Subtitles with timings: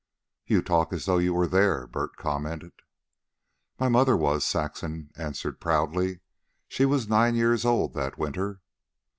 [0.47, 2.71] "You talk as though you were there," Bert commented.
[3.79, 6.21] "My mother was," Saxon answered proudly.
[6.67, 8.61] "She was nine years old that winter."